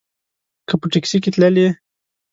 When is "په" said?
0.79-0.85